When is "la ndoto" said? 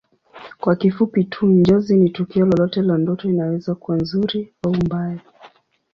2.81-3.29